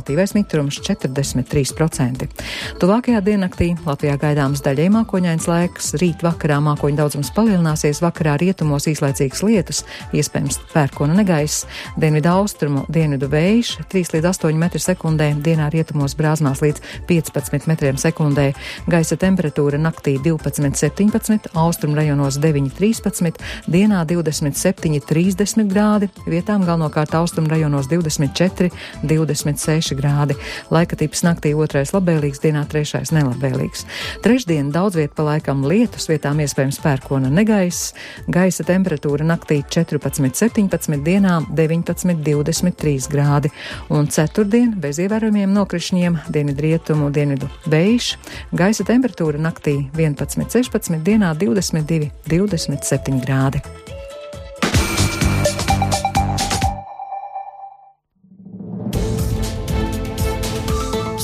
[0.00, 2.26] relatīvais mitrums 43%.
[2.80, 9.42] Tuvākajā diennaktī Latvijā gaidāms daļai mākoņains laiks, rīt vakarā mākoņu daudzums palielināsies, vakarā rietumos īslaicīgas
[9.44, 9.82] lietus,
[10.16, 11.66] iespējams pērkona negaiss,
[12.00, 16.80] dienvidu austrumu, dienvidu vējš 3 līdz 8 metri sekundē, dienā rietumos brāzmās līdz
[17.10, 18.50] 15 metriem sekundē,
[18.88, 27.14] gaisa temperatūra naktī 12, 17, austrumu rajonos 9, 13, dienā 27, 30 grādi, vietām galvenokārt
[27.20, 28.72] austrumu rajonos 24,
[29.04, 30.36] 26 grādi.
[30.72, 33.86] Laika tips naktī otrais labvēlīgs, dienā trešais nelabvēlīgs.
[34.24, 37.92] Trešdien daudz viet pa laikam lietus, vietām iespējams pērkona negaiss,
[38.30, 43.52] gaisa temperatūra naktī 14, 17, dienā 19, 23 grādi,
[43.90, 48.14] un ceturtdien bez ievērojumiem nokrišņiem dienvidrietumu dienvidu vējš,
[48.56, 53.64] gaisa temperatūra naktī 11, 16, dienā 22, 27 grādi.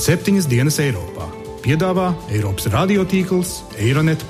[0.07, 1.25] Septiņas dienas Eiropā
[1.59, 4.21] piedāvā Eiropas radiotīkls Eironet.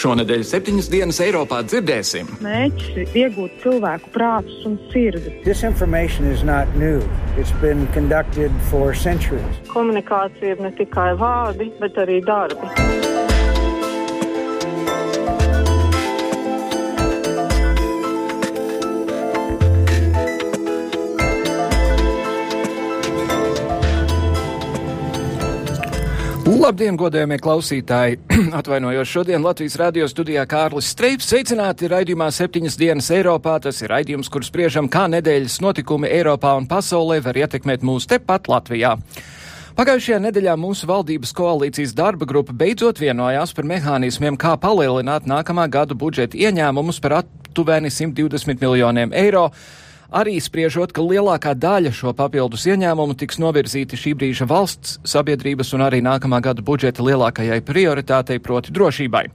[0.00, 2.32] Šonadēļ septiņas dienas Eiropā dzirdēsim.
[2.44, 5.36] Mēģis ir iegūt cilvēku prātus un sirdi.
[9.72, 12.83] Komunikācija ir ne tikai vārdi, bet arī darbi.
[26.64, 28.14] Labdien, godējumie klausītāji!
[28.58, 31.26] Atvainojos šodien Latvijas radio studijā Kārlis Streips.
[31.28, 33.58] Sveicināti raidījumā septiņas dienas Eiropā.
[33.60, 38.48] Tas ir raidījums, kur spriežam, kā nedēļas notikumi Eiropā un pasaulē var ietekmēt mūs tepat
[38.48, 38.94] Latvijā.
[39.76, 45.92] Pagājušajā nedēļā mūsu valdības koalīcijas darba grupa beidzot vienojās par mehānismiem, kā palielināt nākamā gada
[45.92, 49.50] budžeta ieņēmumus par aptuveni 120 miljoniem eiro
[50.12, 55.86] arī spriežot, ka lielākā daļa šo papildus ieņēmumu tiks novirzīti šī brīža valsts, sabiedrības un
[55.86, 59.28] arī nākamā gada budžeta lielākajai prioritātei, proti drošībai.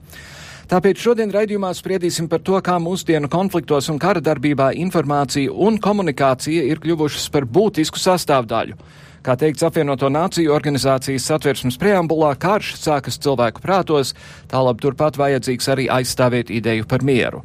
[0.70, 6.62] Tāpēc šodien raidījumā spriedīsim par to, kā mūsdienu konfliktos un kara darbībā informācija un komunikācija
[6.70, 8.78] ir kļuvušas par būtisku sastāvdaļu.
[9.26, 14.14] Kā teikts apvienoto nāciju organizācijas satversmes preambulā, karš sākas cilvēku prātos,
[14.48, 17.42] tālāk turpat vajadzīgs arī aizstāvēt ideju par mieru.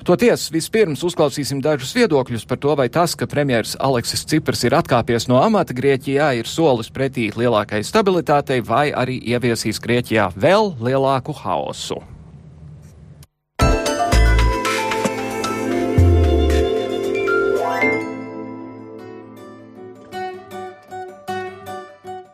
[0.00, 5.28] Toties vispirms uzklausīsim dažus viedokļus par to, vai tas, ka premjeras Aleksis Ciprs ir atkāpies
[5.28, 12.00] no amata Grieķijā, ir solis pretī lielākai stabilitātei, vai arī ieviesīs Grieķijā vēl lielāku haosu.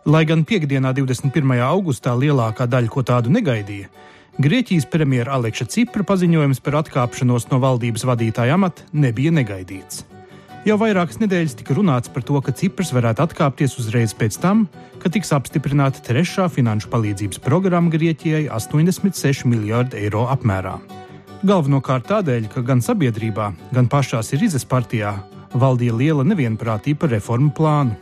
[0.07, 1.59] Lai gan piekdienā, 21.
[1.67, 3.91] augustā, lielākā daļa ko tādu negaidīja,
[4.37, 10.03] Grieķijas premjera Aleksa Cipra paziņojums par atkāpšanos no valdības vadītāja amata nebija negaidīts.
[10.69, 14.67] Jau vairākas nedēļas tika runāts par to, ka Ciprs varētu atkāpties uzreiz pēc tam,
[15.01, 20.75] kad tiks apstiprināta trešā finanšu palīdzības programma Grieķijai 86 miljardu eiro apmērā.
[21.47, 25.15] Galvenokārt tādēļ, ka gan sabiedrībā, gan pašā Sirizes partijā
[25.57, 27.97] valdīja liela nevienprātība par reformu plānu.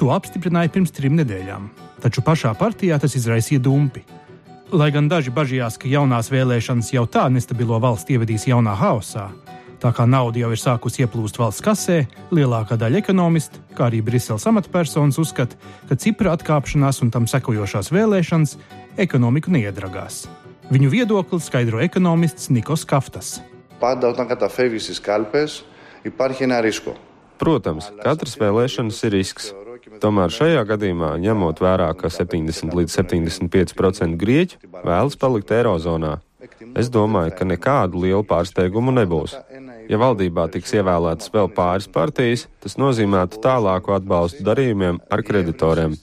[0.00, 1.70] To apstiprināja pirms trim nedēļām,
[2.02, 4.02] taču pašā partijā tas izraisīja dumpi.
[4.72, 9.26] Lai gan daži bažījās, ka jaunās vēlēšanas jau tā nestabilo valsts ievedīs jaunā haosā,
[9.82, 11.98] tā kā nauda jau ir sākusi ieplūst valsts kasē,
[12.32, 15.60] lielākā daļa ekonomistu, kā arī Briseles amatpersonas uzskata,
[15.90, 18.56] ka Cipra atkāpšanās un tam sekojošās vēlēšanas
[19.04, 20.24] ekonomiku neiedragās.
[20.72, 23.42] Viņu viedokli skaidro ekonomists Nikos Kaftas.
[27.36, 29.52] Protams, katras vēlēšanas ir risks.
[30.02, 36.16] Tomēr šajā gadījumā, ņemot vērā, ka 70 līdz 75% grieķu vēlas palikt Eirozonā,
[36.74, 39.36] es domāju, ka nekādu lielu pārsteigumu nebūs.
[39.90, 45.94] Ja valdībā tiks ievēlētas vēl pāris partijas, tas nozīmētu tālāku atbalstu darījumiem ar kreditoriem.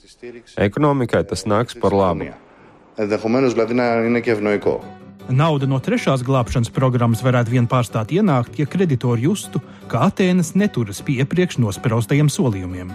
[0.56, 2.30] Ekonomikai tas nāks par labu.
[5.30, 9.60] Nauda no trešās glābšanas programmas varētu vien pārstāt ienākt, ja kreditori justu,
[9.92, 12.90] ka Atēnas neturas pie iepriekš nospraustajiem solījumiem.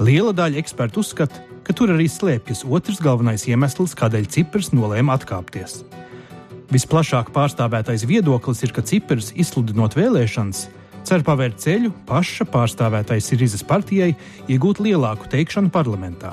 [0.00, 5.82] Liela daļa ekspertu uzskata, ka tur arī slēpjas otrs galvenais iemesls, kādēļ Ciprs nolēma atkāpties.
[6.72, 10.62] Visplašāk pārstāvētais viedoklis ir, ka Ciprs, izsludinot vēlēšanas,
[11.04, 14.14] cer pavērt ceļu paša pārstāvētais Sirizas partijai
[14.48, 16.32] iegūt lielāku teikšanu parlamentā.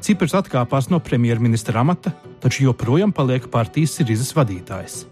[0.00, 5.02] Ciprs atkāpās no premjerministra amata, taču joprojām paliek partijas Sirizas vadītājs.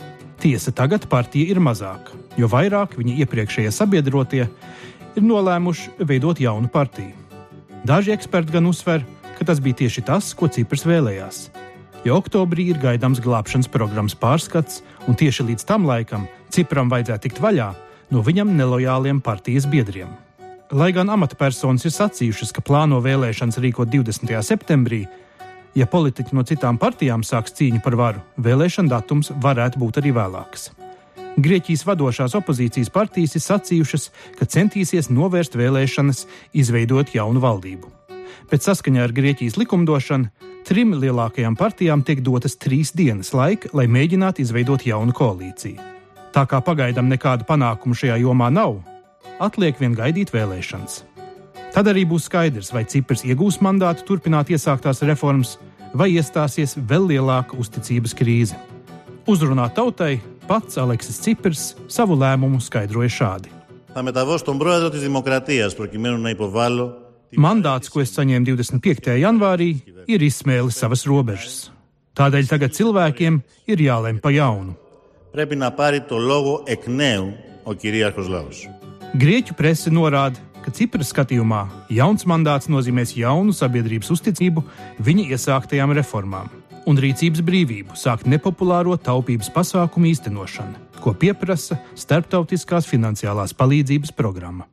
[0.40, 7.21] Tiesa tagad partija ir mazāka, jo vairāk viņa iepriekšējie sabiedrotie ir nolēmuši veidot jaunu partiju.
[7.82, 9.02] Daži eksperti gan uzsver,
[9.38, 11.48] ka tas bija tieši tas, ko Cipras vēlējās.
[12.06, 17.40] Jo oktobrī ir gaidāms glābšanas programmas pārskats, un tieši līdz tam laikam Cipram vajadzētu tikt
[17.42, 17.72] vaļā
[18.14, 20.12] no viņam nelojāliem partijas biedriem.
[20.72, 24.30] Lai gan amatpersonas ir sacījušas, ka plāno vēlēšanas rīkot 20.
[24.46, 25.02] septembrī,
[25.74, 30.70] ja politiķi no citām partijām sāks cīņu par varu, vēlēšana datums varētu būt arī vēlāks.
[31.40, 37.88] Grieķijas vadošās opozīcijas partijas ir sacījušas, ka centīsies novērst vēlēšanas, izveidot jaunu valdību.
[38.52, 44.44] Pēc saskaņā ar Grieķijas likumdošanu trim lielākajām partijām tiek dotas trīs dienas laika, lai mēģinātu
[44.44, 45.80] izveidot jaunu koalīciju.
[46.36, 48.82] Tā kā pagaidām nekādu panākumu šajā jomā nav,
[49.40, 51.00] atliek vien gaidīt vēlēšanas.
[51.72, 55.56] Tad arī būs skaidrs, vai Cipras iegūs mandātu turpināt iesāktās reformas,
[55.96, 58.60] vai iestāsies vēl lielāka uzticības krīze.
[59.28, 63.52] Uzrunā tautai pats Aleksis Ciprs savu lēmumu skaidroja šādi.
[67.40, 69.16] Mandāts, ko es saņēmu 25.
[69.22, 69.70] janvārī,
[70.08, 71.56] ir izsmēlis savas robežas.
[72.16, 73.38] Tādēļ tagad cilvēkiem
[73.72, 74.76] ir jālem pa jaunu.
[79.16, 81.62] Grieķu prese norāda, ka Cipras skatījumā
[81.92, 84.64] jauns mandāts nozīmēs jaunu sabiedrības uzticību
[85.00, 93.54] viņa iesāktajām reformām un rīcības brīvību sākt nepopulāro taupības pasākumu īstenošanu, ko pieprasa Startautiskās finansiālās
[93.58, 94.68] palīdzības programma.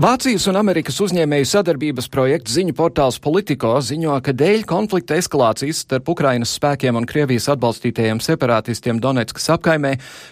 [0.00, 6.08] Vācijas un Amerikas uzņēmēju sadarbības projekts ziņu portāls Politico ziņo, ka dēļ konflikta eskalācijas starp
[6.08, 9.90] Ukrainas spēkiem un Krievijas atbalstītajiem separatistiem Donetskas apkaimē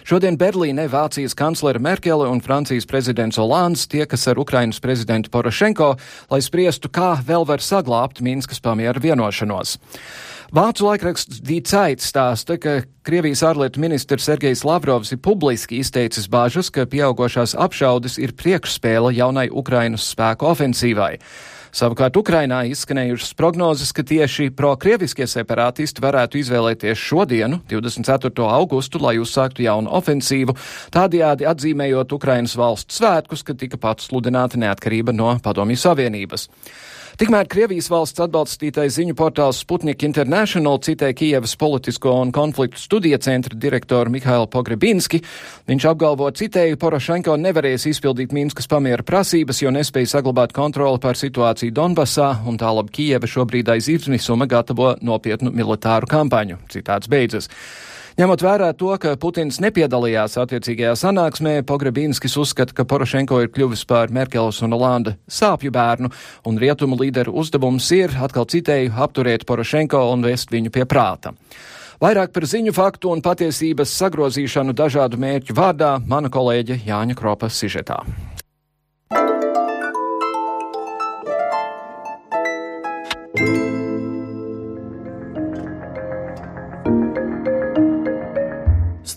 [0.09, 5.91] šodien Berlīnē Vācijas kanclere Merkele un Francijas prezidents Olands tiekas ar Ukrainas prezidentu Porošenko,
[6.33, 9.77] lai spriestu, kā vēl var saglābt Minskas pamiera vienošanos.
[10.49, 16.87] Vācu laikraksts Dīcait stāsta, ka Krievijas ārlietu ministrs Sergejs Lavrovs ir publiski izteicis bāžas, ka
[16.89, 21.19] pieaugošās apšaudes ir priekšspēle jaunai Ukrainas spēku ofensīvai.
[21.69, 28.33] Savukārt Ukrainā izskanējušas prognozes, ka tieši pro-krieviskie separātisti varētu izvēlēties šodienu, 24.
[28.49, 30.57] augustu, lai uzsāktu jaunu ofensīvu,
[30.89, 36.49] tādējādi atzīmējot Ukrainas valsts svētkus, kad tika pats sludināta neatkarība no Padomju Savienības.
[37.19, 43.57] Tikmēr Krievijas valsts atbalstītais ziņu portāls Sputnik International citē Kijevas politisko un konfliktu studija centra
[43.59, 45.19] direktoru Mihailu Pogrebinski.
[45.67, 51.75] Viņš apgalvo, citēju, Porošenko nevarēs izpildīt Minskas pamiera prasības, jo nespēja saglabāt kontroli pār situāciju
[51.75, 56.61] Donbasā, un tālāk Kijeva šobrīd aiz izmisuma gatavo nopietnu militāru kampaņu.
[56.71, 57.51] Citāts beidzas.
[58.19, 64.11] Ņemot vērā to, ka Putins nepiedalījās attiecīgajā sanāksmē, Pogrebinskis uzskata, ka Porošenko ir kļuvis par
[64.11, 66.11] Merkeles un Olanda sāpju bērnu,
[66.43, 71.31] un rietumu līderu uzdevums ir, atkal citēju, apturēt Porošenko un vest viņu pie prāta.
[72.03, 78.03] Vairāk par ziņu faktu un patiesības sagrozīšanu dažādu mērķu vārdā mana kolēģe Jāņa Kropa sižetā.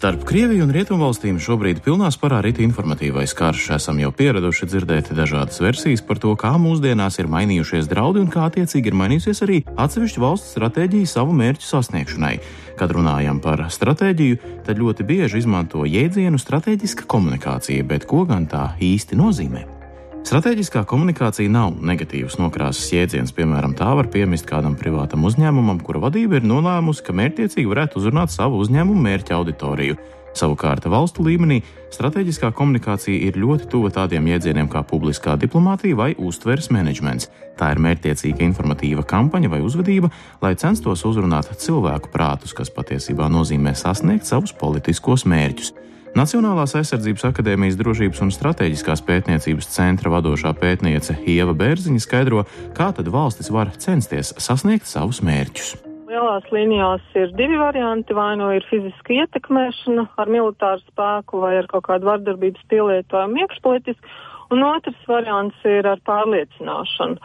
[0.03, 3.69] Starp Krieviju un Rietumvalstīm šobrīd pilnā sparā rita informatīvais karš.
[3.77, 8.49] Esam jau pieraduši dzirdēt dažādas versijas par to, kā mūsdienās ir mainījušies draudi un kā
[8.49, 12.33] attiecīgi ir mainījusies arī atsevišķu valstu stratēģija savu mērķu sasniegšanai.
[12.81, 18.73] Kad runājam par stratēģiju, tad ļoti bieži izmanto jēdzienu strateģiska komunikācija, bet ko gan tā
[18.83, 19.82] īsti nozīmē?
[20.23, 23.33] Stratēģiskā komunikācija nav negatīvs nokrāsas jēdziens.
[23.35, 28.31] Piemēram, tā var piemist kādam privātam uzņēmumam, kura vadība ir nolēmusi, ka mērķiecīgi varētu uzrunāt
[28.31, 29.99] savu uzņēmumu mērķa auditoriju.
[30.39, 31.59] Savukārt valstu līmenī
[31.93, 37.27] stratēģiskā komunikācija ir ļoti tuva tādiem jēdzieniem kā publiskā diplomātija vai uztveres menedžments.
[37.59, 43.75] Tā ir mērķiecīga informatīva kampaņa vai uzvedība, lai censtos uzrunāt cilvēku prātus, kas patiesībā nozīmē
[43.77, 45.75] sasniegt savus politiskos mērķus.
[46.13, 52.43] Nacionālās aizsardzības akadēmijas drošības un strateģiskās pētniecības centra vadošā pētniece Ieva Bērziņa skaidro,
[52.77, 55.71] kā tad valstis var censties sasniegt savus mērķus.
[56.13, 58.13] Lielās līnijās ir divi varianti.
[58.13, 64.13] Vai nu ir fiziska ietekmēšana ar militāru spēku vai ar kaut kādu vardarbības pielietojumu iekšpolitiski,
[64.53, 67.19] un otrs variants ir ar pārliecināšanu.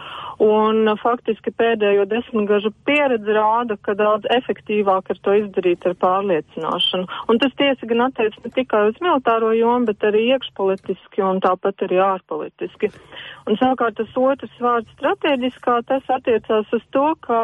[0.43, 7.07] Un faktiski pēdējo desmitgažu pieredze rāda, ka daudz efektīvāk ir to izdarīt ar pārliecināšanu.
[7.27, 11.87] Un tas tiesa gan attiec ne tikai uz militāro jomu, bet arī iekšpolitiski un tāpat
[11.87, 12.91] arī ārpolitiski.
[13.47, 17.39] Un savukārt tas otrs vārds strateģiskā, tas attiecās uz to, ka,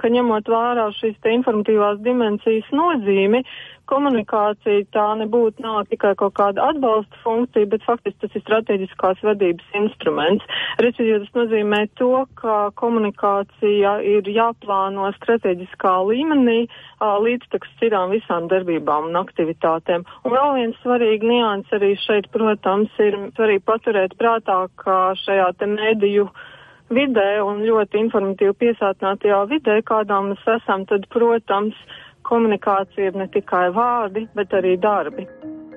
[0.00, 3.44] ka ņemot vērā šīs te informatīvās dimensijas nozīmi,
[3.90, 9.76] komunikācija tā nebūtu nav tikai kaut kāda atbalsta funkcija, bet faktiski tas ir strateģiskās vadības
[9.82, 10.46] instruments.
[10.80, 16.60] Respektīvi, tas nozīmē to, ka komunikācija ir jāplāno strateģiskā līmenī
[17.00, 20.06] līdztekus citām visām darbībām un aktivitātēm.
[20.24, 25.68] Un vēl viens svarīgi nians arī šeit, protams, ir svarīgi paturēt prātā, ka šajā te
[25.70, 26.28] mediju
[26.90, 31.78] vidē un ļoti informatīvi piesātinātajā vidē, kādā mēs esam, tad, protams,
[32.30, 35.26] komunikācija ir ne tikai vārdi, bet arī darbi.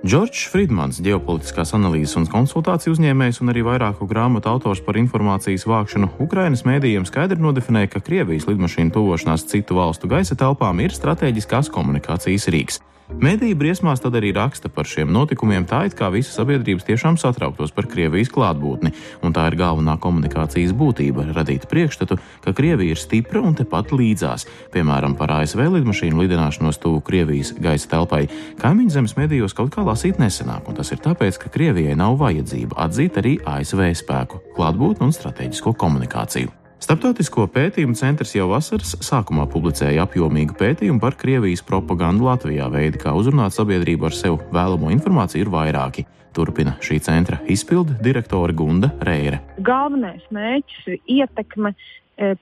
[0.04, 6.10] Džordžs Friedmans, ģeopolitiskās analīzes un konsultāciju uzņēmējs un arī vairāku grāmatu autors par informācijas vākšanu
[6.26, 12.52] Ukrainas mēdījiem skaidri nodefinēja, ka Krievijas lidmašīnu tuvošanās citu valstu gaisa telpām ir strateģiskās komunikācijas
[12.52, 12.84] rīks.
[13.22, 17.72] Mēdīja briesmās tad arī raksta par šiem notikumiem, tā it kā visa sabiedrības tiešām satrauktos
[17.76, 18.90] par Krievijas klātbūtni,
[19.24, 24.48] un tā ir galvenā komunikācijas būtība- radīt priekšstatu, ka Krievija ir stipra un tepat līdzās,
[24.74, 28.28] piemēram, par ASV lidmašīnu lidināšanos tuvu Krievijas gaisa telpai.
[28.58, 32.76] Kaimiņu zemes medijos kaut kā lasīt nesenāk, un tas ir tāpēc, ka Krievijai nav vajadzība
[32.76, 36.63] atzīt arī ASV spēku, klātbūtni un strateģisko komunikāciju.
[36.84, 42.66] Starptautisko pētījumu centrs jau vasaras sākumā publicēja apjomīgu pētījumu par Krievijas propagandu Latvijā.
[42.74, 46.04] Veidi, kā uzrunāt sabiedrību ar sev vēlamo informāciju, ir vairāki.
[46.36, 49.40] Turpina šī centra izpildu direktore Gunda Reire.
[49.64, 51.72] Galvenais mērķis ir ietekme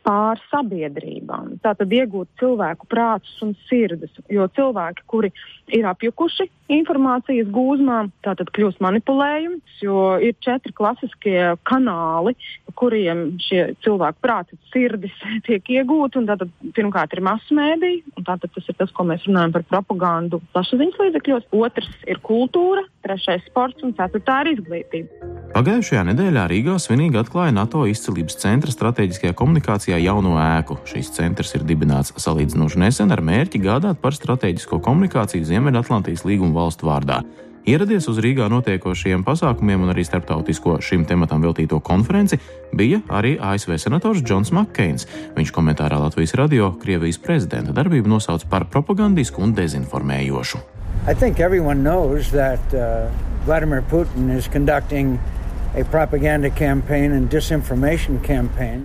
[0.03, 1.55] pār sabiedrībām.
[1.63, 5.31] Tātad iegūt cilvēku prātus un sirdis, jo cilvēki, kuri
[5.71, 12.35] ir apjukuši informācijas gūzmā, tātad kļūst manipulējums, jo ir četri klasiskie kanāli,
[12.79, 15.15] kuriem šie cilvēku prāti un sirdis
[15.47, 16.25] tiek iegūti.
[16.27, 20.41] Tātad pirmkārt ir masu mēdī, un tātad tas ir tas, ko mēs runājam par propagandu
[20.55, 21.49] plašsaziņas līdzekļos.
[21.61, 25.29] Otrs ir kultūra, trešais sports un ceturtā ir izglītība.
[25.51, 30.79] Pagājušajā nedēļā Rīgā svinīgi atklāja NATO izcilības centra strateģiskajā komunikācijā jauno ēku.
[30.87, 36.87] Šīs centrs ir dibināts salīdzinoši nesen ar mērķi gādāt par strateģisko komunikāciju Ziemeļatlantijas līguma valstu
[36.87, 37.19] vārdā.
[37.67, 42.39] Ieradies uz Rīgā notiekošajiem pasākumiem un arī starptautisko šim tematam veltīto konferenci
[42.73, 45.05] bija arī ASV senators Džons Makkeins.
[45.37, 50.70] Viņš komentārā Latvijas radio Krievijas prezidenta darbību nosauca par propagandisku un dezinformējošu.
[51.07, 53.09] I think everyone knows that uh,
[53.45, 55.19] Vladimir Putin is conducting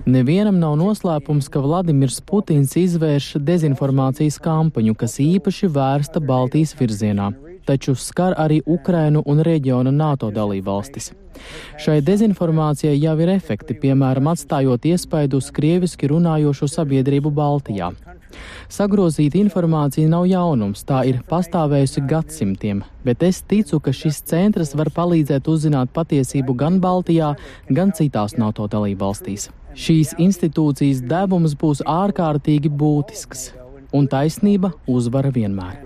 [0.06, 7.32] Nevienam nav noslēpums, ka Vladimirs Putins izvērš dezinformācijas kampaņu, kas īpaši vērsta Baltijas virzienā,
[7.66, 11.10] taču skar arī Ukrainu un reģiona NATO dalībvalstis.
[11.76, 17.90] Šai dezinformācijai jau ir efekti, piemēram, atstājot iespaidu uz krieviski runājošo sabiedrību Baltijā.
[18.72, 24.90] Sagrozīta informācija nav jaunums, tā ir pastāvējusi gadsimtiem, bet es ticu, ka šis centrs var
[24.94, 27.34] palīdzēt uzzināt patiesību gan Baltijā,
[27.70, 29.50] gan citās NATO dalībvalstīs.
[29.76, 33.50] Šīs institūcijas devums būs ārkārtīgi būtisks,
[33.92, 35.78] un taisnība uzvara vienmēr.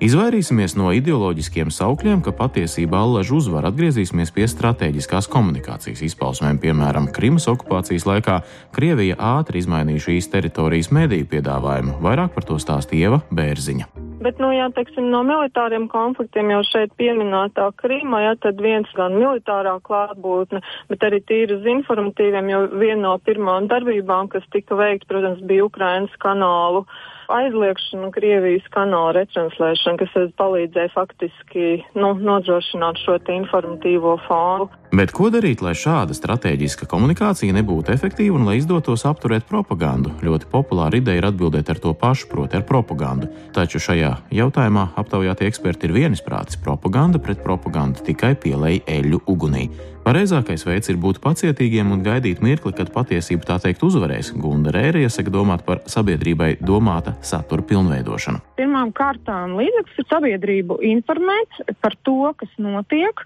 [0.00, 6.56] Izvairīsimies no ideoloģiskiem saukļiem, ka patiesībā allaž uzvar atgriezīsimies pie strateģiskās komunikācijas izpausmēm.
[6.62, 8.38] Piemēram, Krimas okupācijas laikā
[8.72, 11.98] Krievija ātri izmainīja šīs teritorijas mediju piedāvājumu.
[12.00, 13.90] Vairāk par to stāstīja Ieva Bērziņa.
[14.24, 19.20] Bet, nu, jā, teiksim, no militāriem konfliktiem jau šeit pieminētā Krīma, jā, tad viens gan
[19.20, 25.10] militārā klātbūtne, bet arī tīri uz informatīviem, jo viena no pirmām darbībām, kas tika veikt,
[25.12, 26.86] protams, bija Ukrainas kanālu
[27.34, 31.66] aizliekšanu, Krievijas kanāla retranslēšanu, kas palīdzēja faktiski
[31.98, 34.70] nu, nodrošināt šo informatīvo fonu.
[34.90, 40.10] Bet ko darīt, lai šāda strateģiska komunikācija nebūtu efektīva un lai izdotos apturēt propagandu?
[40.26, 43.30] Ļoti populāra ideja ir atbildēt ar to pašu, proti, ar propagandu.
[43.54, 49.68] Taču šajā jautājumā aptaujātie eksperti ir vienisprātis- propaganda pret propagandu tikai pielēja eļļu ugunī.
[50.00, 54.30] Pareizākais veids ir būt pacietīgiem un gaidīt mirkli, kad patiesība tā teikt uzvarēs.
[54.40, 58.40] Gunda Rēra iesaka domāt par sabiedrībai domāta satura pilnveidošanu.
[58.56, 63.20] Pirmām kārtām līdzeklis ir sabiedrību informēt par to, kas notiek,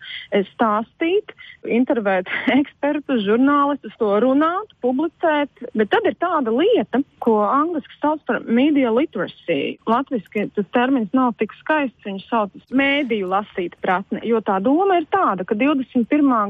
[0.50, 1.31] stāstīt,
[1.71, 5.50] intervēt ekspertus, žurnālistus, to runāt, publicēt.
[5.75, 9.76] Bet tad ir tāda lieta, ko angļuiski sauc par media literacy.
[9.88, 14.99] Latvijasiski tas termins nav tik skaists, viņš sauc par mēdīju lasīt pratni, jo tā doma
[15.00, 16.04] ir tāda, ka 21.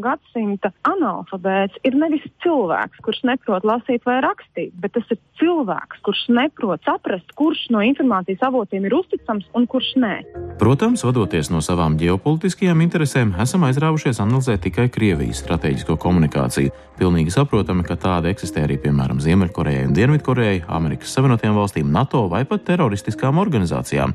[0.04, 6.24] gadsimta analfabēts ir nevis cilvēks, kurš neprot lasīt vai rakstīt, bet tas ir cilvēks, kurš
[6.34, 10.14] neprot saprast, kurš no informācijas avotiem ir uzticams un kurš nē.
[10.60, 16.70] Protams, vadoties no savām ģeopolitiskajām interesēm, esam aizrāvušies analizēt tikai Krievijas strateģisko komunikāciju.
[16.96, 22.46] Pilnīgi saprotami, ka tāda eksistē arī piemēram Ziemeļkorejai un Dienvidkorejai, Amerikas Savienotajām valstīm, NATO vai
[22.48, 24.14] pat teroristiskām organizācijām.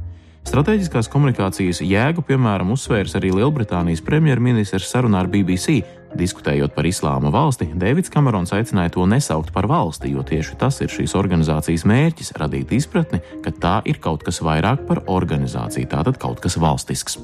[0.49, 5.83] Stratēģiskās komunikācijas jēgu, piemēram, uzsvērs arī Lielbritānijas premjerministrs sarunā ar BBC.
[6.17, 10.89] Diskutējot par islāma valsti, Dēvids Kamerons aicināja to nesaukt par valsti, jo tieši tas ir
[10.89, 16.41] šīs organizācijas mērķis- radīt izpratni, ka tā ir kaut kas vairāk par organizāciju, tātad kaut
[16.41, 17.19] kas valstisks.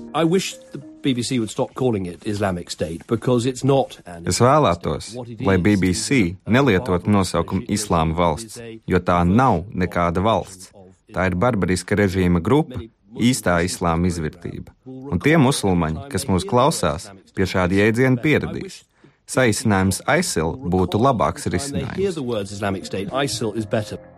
[4.25, 5.11] Es vēlētos,
[5.45, 10.71] lai BBC nelietotu nosaukumu Islāma valsts, jo tā nav nekāda valsts.
[11.13, 12.81] Tā ir barbariska režīma grupa,
[13.15, 14.73] īstā islāma izvērtība.
[14.85, 18.83] Un tie musulmaņi, kas mūs klausās, pie šāda jēdziena pieradīs.
[19.29, 22.19] Saīsinājums ISIL būtu labāks risinājums.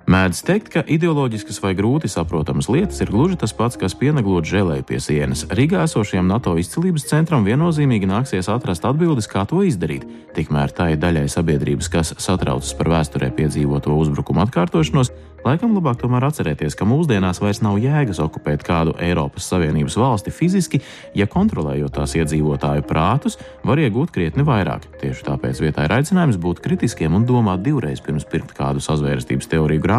[0.07, 4.85] Mēdz teikt, ka ideoloģiskas vai grūti saprotamas lietas ir gluži tas pats, kas pieneglot žēlēju
[4.87, 5.41] pie sienas.
[5.51, 10.07] Rīgā esošajam NATO izcilības centram viennozīmīgi nāksies atrast atbildes, kā to izdarīt.
[10.37, 15.11] Tikmēr tai daļai sabiedrības, kas satraucas par vēsturē piedzīvoto uzbrukumu atkārtošanos,
[15.47, 20.81] Laikam labāk tomēr atcerēties, ka mūsdienās vairs nav jēgas okupēt kādu Eiropas Savienības valsti fiziski,
[21.15, 24.89] ja kontrolējot tās iedzīvotāju prātus, var iegūt krietni vairāk.
[24.99, 29.85] Tieši tāpēc vietā ir aicinājums būt kritiskiem un domāt divreiz pirms pirkt kādu sazvērestības teoriju
[29.85, 29.96] grāmatu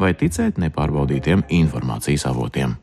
[0.00, 2.76] vai ticēt nepārbaudītiem informācijas avotiem.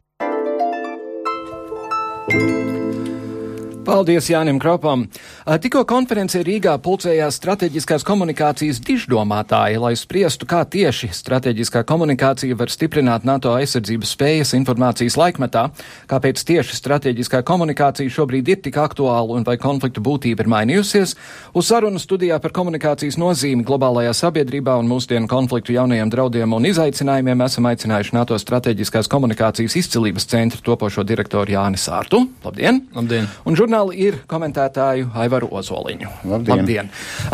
[3.85, 5.03] Paldies Jānim Kropam.
[5.45, 13.27] Tikko konferencē Rīgā pulcējās strateģiskās komunikācijas diždomātāji, lai spriestu, kā tieši strateģiskā komunikācija var stiprināt
[13.29, 15.67] NATO aizsardzības spējas informācijas laikmetā,
[16.09, 21.13] kāpēc tieši strateģiskā komunikācija šobrīd ir tik aktuāla un vai konfliktu būtība ir mainījusies.
[21.53, 27.45] Uz sarunu studijā par komunikācijas nozīmi globālajā sabiedrībā un mūsdienu konfliktu jaunajiem draudiem un izaicinājumiem
[27.45, 32.25] esam aicinājuši NATO strateģiskās komunikācijas izcilības centra topošo direktoru Jāni Sārtu.
[32.41, 32.81] Labdien!
[32.97, 33.29] Labdien!
[33.45, 36.09] Un žurnāli ir komentētāju Aivaru Ozoliņu.
[36.25, 36.59] Labdien!
[36.59, 36.89] Labdien.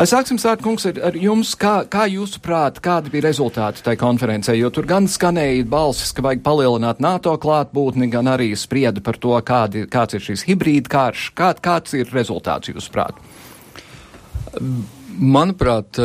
[0.10, 1.54] Sāksim sākt, kungs, ar, ar jums.
[1.56, 4.56] Kā, kā jūsuprāt, kādi bija rezultāti tai konferencē?
[4.58, 9.36] Jo tur gan skanēja balsis, ka vajag palielināt NATO klātbūtni, gan arī sprieda par to,
[9.46, 11.32] kādi, kāds ir šis hibrīd karš.
[11.38, 13.22] Kā, kāds ir rezultāts jūsuprāt?
[15.20, 16.00] Manuprāt,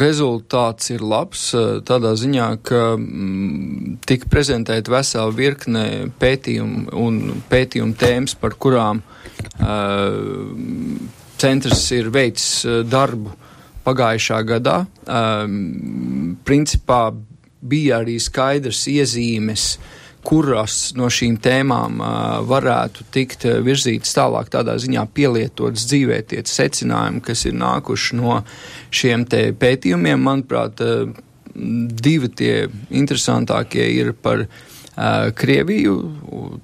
[0.00, 1.50] rezultāts ir labs
[1.86, 5.84] tādā ziņā, ka mm, tika prezentēta vesela virkne
[6.20, 9.02] pētījumu un pētījumu tēmas, par kurām
[11.38, 13.34] centrs ir veicis darbu
[13.84, 14.78] pagājušā gadā.
[16.48, 17.00] Principā
[17.64, 19.66] bija arī skaidrs iezīmes,
[20.24, 22.00] kuras no šīm tēmām
[22.48, 28.38] varētu tikt virzītas tālāk, tādā ziņā pielietotas dzīvē tie secinājumi, kas ir nākuši no
[28.94, 29.26] šiem
[29.60, 30.22] pētījumiem.
[30.24, 30.80] Manuprāt,
[31.54, 32.54] divi tie
[32.90, 34.46] interesantākie ir par
[35.34, 35.94] Krieviju,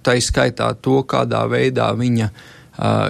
[0.07, 2.60] tā izskaitā to, kādā veidā viņa Uh,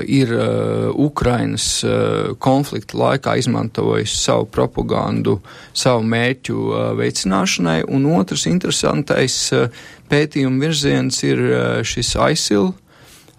[0.03, 5.39] ir uh, Ukrainas uh, konflikta laikā izmantojis savu propagandu,
[5.73, 9.69] savu mērķu uh, veicināšanai, un otrs interesantais uh,
[10.11, 12.17] pētījuma virziens ir uh, šis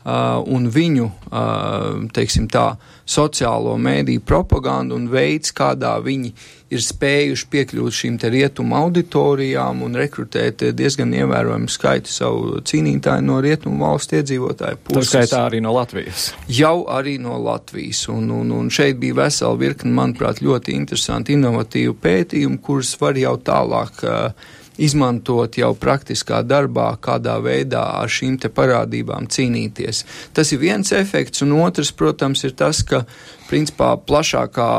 [0.01, 2.71] Uh, un viņu, uh, teiksim tā,
[3.11, 6.31] sociālo mēdīju propagandu un veids, kādā viņi
[6.71, 13.41] ir spējuši piekļūt šīm te rietumu auditorijām un rekrutēt diezgan ievērojumu skaitu savu cīnītāju no
[13.43, 15.11] rietumu valstu iedzīvotāju puses.
[15.11, 16.29] Tā skaitā arī no Latvijas.
[16.47, 21.97] Jau arī no Latvijas, un, un, un šeit bija vesela virkni, manuprāt, ļoti interesanti inovatīvu
[22.01, 28.51] pētījumu, kurus var jau tālāk uh, izmantot jau praktiskā darbā, kādā veidā ar šīm te
[28.53, 30.03] parādībām cīnīties.
[30.35, 33.03] Tas ir viens efekts, un otrs, protams, ir tas, ka
[33.49, 34.69] principā plašākā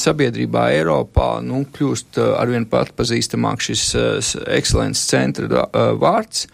[0.00, 4.18] sabiedrībā Eiropā nu, kļūst eh, arvien patpazīstamāk šis uh,
[4.52, 6.46] ekscelences centra uh, vārds,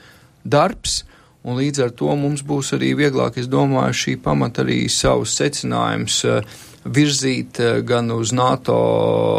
[0.45, 1.03] darbs.
[1.45, 6.23] Un līdz ar to mums būs arī vieglāk, es domāju, šī pamata arī savus secinājumus
[6.85, 8.79] virzīt gan uz NATO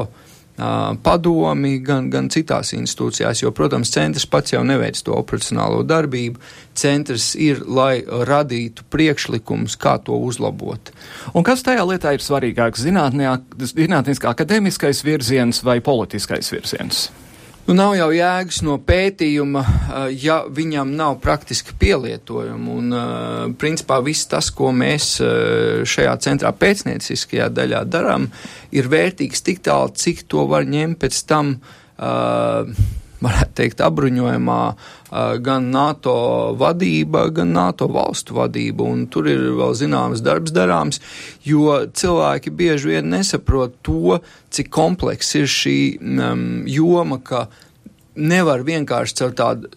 [0.04, 0.25] uh,
[0.56, 6.40] padomi, gan, gan citās institūcijās, jo, protams, centrs pats jau neveic to operacionālo darbību.
[6.76, 10.92] Centrs ir, lai radītu priekšlikumus, kā to uzlabot.
[11.36, 17.10] Un kas tajā lietā ir svarīgāks- zinātniskā akadēmiskais virziens vai politiskais virziens?
[17.66, 19.62] Nu, nav jau jēgas no pētījuma,
[20.22, 22.76] ja viņam nav praktiski pielietojumi.
[22.76, 22.98] Un,
[23.58, 25.16] principā, viss tas, ko mēs
[25.90, 28.28] šajā centrā pētnieciskajā daļā darām,
[28.70, 31.56] ir vērtīgs tik tālu, cik to var ņemt pēc tam.
[31.96, 32.70] Uh,
[33.26, 34.60] varētu teikt, apbruņojumā
[35.46, 36.16] gan NATO
[36.60, 38.88] vadība, gan NATO valstu vadība.
[38.88, 41.02] Un tur ir vēl zināms darbs darāms,
[41.46, 44.20] jo cilvēki bieži vien nesaprot to,
[44.54, 47.48] cik kompleks ir šī um, joma, ka
[48.16, 49.74] nevar vienkārši caur tādu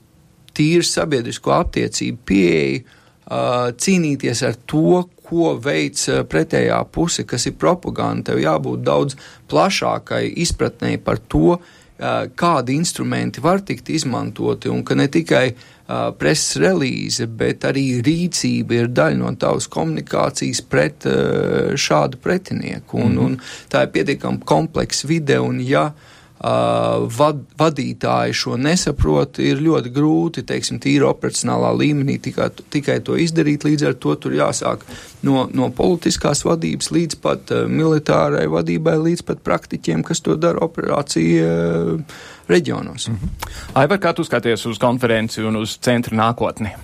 [0.59, 8.31] tīru sabiedrisko attiecību pieeju uh, cīnīties ar to, ko veids pretējā puse, kas ir propaganda.
[8.31, 9.19] Tev jābūt daudz
[9.53, 16.11] plašākai izpratnē par to, uh, kādi instrumenti var tikt izmantoti un ka ne tikai uh,
[16.19, 23.01] preses relīze, bet arī rīcība ir daļa no tavas komunikācijas pret uh, šādu pretinieku.
[23.03, 23.25] Un, mm.
[23.25, 25.89] un tā ir pietiekami kompleksa vide, un ja
[26.39, 33.19] uh, vad, vadītāji šo nesaprot, ir ļoti grūti, teiksim, tīri operacionālā līmenī tikai, tikai to
[33.19, 33.67] izdarīt.
[33.69, 34.85] Līdz ar to tur jāsāk
[35.27, 40.63] no, no politiskās vadības līdz pat uh, militārai vadībai, līdz pat praktiķiem, kas to dara
[40.67, 43.09] operāciju uh, reģionos.
[43.09, 43.49] Mm -hmm.
[43.75, 46.75] Aivar, kā tu skaties uz konferenci un uz centra nākotni?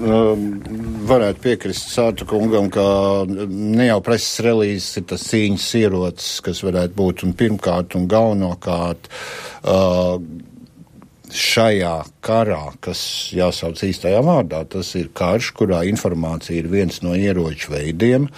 [0.00, 0.46] Um,
[1.06, 2.84] varētu piekrist Sārta kungam, ka
[3.28, 9.10] ne jau preses relīzes ir tas cīņas ierocis, kas varētu būt un pirmkārt un galvenokārt
[9.10, 10.16] uh,
[11.32, 13.02] šajā karā, kas
[13.36, 18.30] jāsauc īstajā vārdā, tas ir karš, kurā informācija ir viens no ieroču veidiem.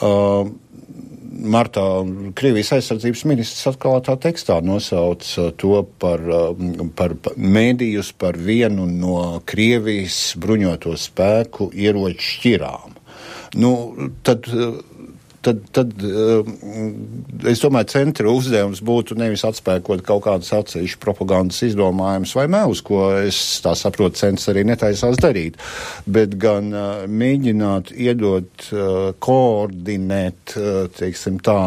[0.00, 0.48] Uh,
[1.38, 1.84] martā
[2.38, 9.40] Krievijas aizsardzības ministrs atklātā tekstā nosauc uh, to par, um, par mēdījus par vienu no
[9.48, 12.96] Krievijas bruņoto spēku ieroču šķirām.
[13.58, 13.72] Nu,
[14.26, 14.80] tad uh,
[15.46, 16.46] tad, tad uh,
[17.50, 23.10] es domāju, centra uzdevums būtu nevis atspēkot kaut kādus atsevišķus propagandas izdomājumus vai melus, ko
[23.20, 25.58] es tā saprotu, centrs arī netaisās darīt,
[26.06, 30.56] bet gan uh, mēģināt iedot, uh, koordinēt,
[30.98, 31.60] teiksim tā,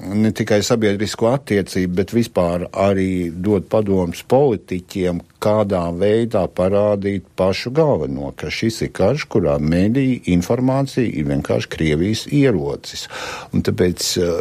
[0.00, 8.32] ne tikai sabiedrisko attiecību, bet vispār arī dot padomus politiķiem, kādā veidā parādīt pašu galveno,
[8.36, 13.06] ka šis ir karš, kurā mediju informācija ir vienkārši Krievijas ierocis.
[13.52, 14.34] Un tāpēc eh,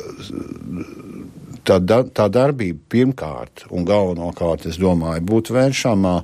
[1.67, 6.17] tā, tā darbība pirmkārt un galvenokārt, es domāju, būtu vēršama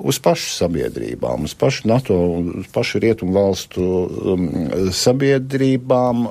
[0.00, 2.16] uz pašu sabiedrībām, uz pašu NATO,
[2.60, 3.84] uz pašu rietumu valstu
[4.34, 4.46] um,
[4.96, 6.26] sabiedrībām,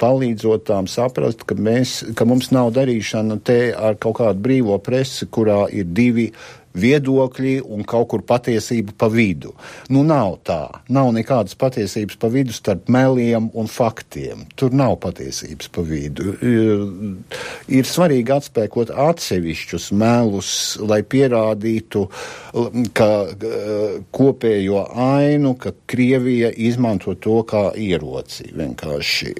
[0.00, 5.28] palīdzot tām saprast, ka, mēs, ka mums nav darīšana te ar kaut kādu brīvo presi,
[5.28, 6.30] kurā ir divi
[6.76, 9.52] viedokļi un kaut kur patiesība pa vidu.
[9.90, 10.62] Nu, nav tā.
[10.92, 14.44] Nav nekādas patiesības pa vidu starp meliem un faktiem.
[14.58, 16.34] Tur nav patiesības pa vidu.
[16.46, 16.84] Ir,
[17.80, 20.52] ir svarīgi atspēkot atsevišķus melus,
[20.82, 22.06] lai pierādītu,
[22.94, 23.10] ka
[24.14, 29.34] kopējo ainu, ka Krievija izmanto to kā ieroci vienkārši.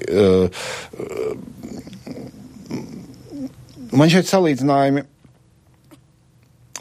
[3.91, 5.03] Man šeit salīdzinājumi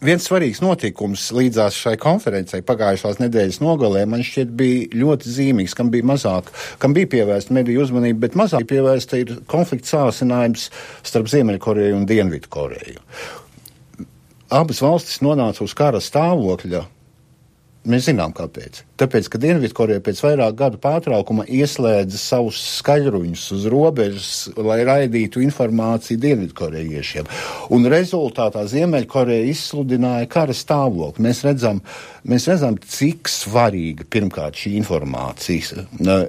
[0.01, 5.91] Viens svarīgs notikums līdzās šai konferencei pagājušās nedēļas nogalē man šķiet bija ļoti zīmīgs, kam
[5.93, 6.49] bija mazāk,
[6.81, 10.71] kam bija pievērsta mediju uzmanība, bet mazāk pievērsta ir konflikts sāsinājums
[11.05, 13.05] starp Ziemeļkoreju un Dienvidkoreju.
[14.57, 16.87] Abas valstis nonāca uz kara stāvokļa.
[17.89, 18.83] Mēs zinām, kāpēc.
[19.01, 26.21] Tāpēc, ka Dienvidkoreja pēc vairāk gadu pārtraukuma ieslēdza savus skaļruņus uz robežas, lai raidītu informāciju
[26.21, 27.31] Dienvidkorejiešiem.
[27.73, 31.25] Un rezultātā Ziemeļkoreja izsludināja kara stāvokli.
[31.25, 31.81] Mēs redzam,
[32.29, 35.87] mēs redzam, cik svarīga pirmkārt šī informācija,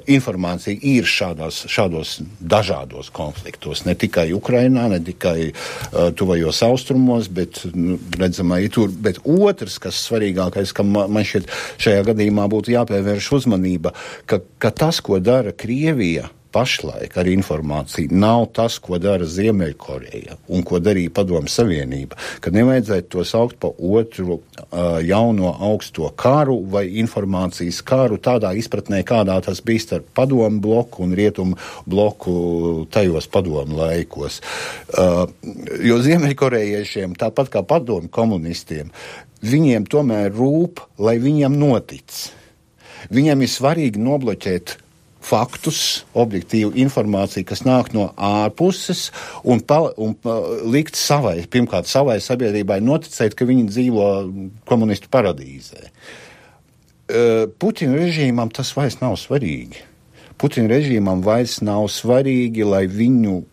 [0.07, 3.83] informācija ir šādās, šādos dažādos konfliktos.
[3.83, 8.95] Ne tikai Ukrainā, ne tikai uh, tuvajos austrumos, bet nu, redzam arī tur.
[8.95, 15.01] Bet otrs, kas svarīgākais, kam man šķiet šajā gadījumā būtu jāpievērš uzmanība, ka, ka tas,
[15.01, 21.47] ko dara Krievija, pašlaik ar informāciju nav tas, ko dara Ziemeļkoreja un ko darīja Padomu
[21.47, 28.51] Savienība, ka nevajadzētu to saukt par otru uh, jauno augsto karu vai informācijas karu tādā
[28.59, 31.55] izpratnē, kādā tas bija starp Padomu bloku un Rietumu
[31.87, 32.35] bloku
[32.91, 34.41] tajos padomu laikos.
[34.91, 35.23] Uh,
[35.87, 38.91] jo Ziemeļkorejiešiem, tāpat kā padomu komunistiem,
[39.45, 42.29] viņiem tomēr rūp, lai viņam notic.
[43.11, 44.77] Viņam ir svarīgi nobloķēt
[45.21, 49.09] faktus, objektīvu informāciju, kas nāk no ārpuses,
[49.45, 54.07] un, pa, un pa, likt savai, pirmkārt, savai sabiedrībai noticēt, ka viņi dzīvo
[54.69, 55.91] komunistu paradīzē.
[57.61, 59.85] Putina režīmam tas vairs nav svarīgi.
[60.41, 63.43] Putina režīmam vairs nav svarīgi, lai viņu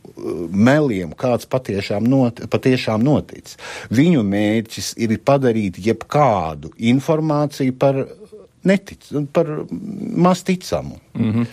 [0.50, 3.54] meliem kāds patiešām, not, patiešām notic.
[3.94, 8.04] Viņu mērķis ir padarīt jebkādu informāciju par
[8.68, 10.98] netic, par maz ticamu.
[11.14, 11.46] Mm -hmm.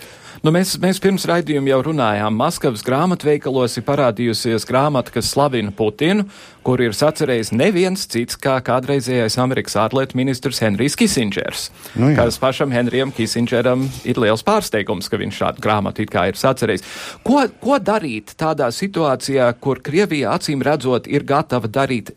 [0.46, 2.36] Nu, mēs, mēs pirms raidījuma jau runājām.
[2.38, 6.28] Maskavas grāmatveikalos ir parādījusies grāmata, kas slavina Putinu,
[6.62, 11.64] kur ir sacerējis neviens cits kā kādreizējais Amerikas ārlietu ministrs Henrijs Kisingers.
[11.98, 12.20] Nu, jā.
[12.20, 16.86] kas pašam Henrijam Kisingeram ir liels pārsteigums, ka viņš šādu grāmatu it kā ir sacerējis.
[17.26, 22.14] Ko, ko darīt tādā situācijā, kur Krievija acīm redzot ir gatava darīt,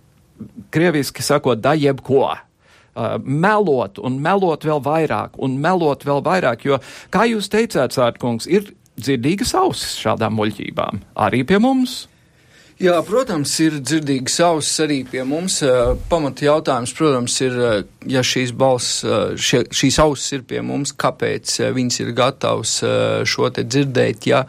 [0.69, 2.27] krieviski sakot, da jebko?
[3.23, 6.79] Melot un melot vēl vairāk un melot vēl vairāk, jo,
[7.13, 12.05] kā jūs teicāt, Sārtkungs, ir dzirdīgas ausis šādām muļķībām arī pie mums.
[12.79, 15.57] Jā, protams, ir dzirdīgas ausis arī pie mums.
[16.07, 17.57] Pamata jautājums, protams, ir,
[18.07, 19.01] ja šīs balss,
[19.35, 22.77] šie, šīs ausis ir pie mums, kāpēc viņas ir gatavs
[23.27, 24.45] šo te dzirdēt, ja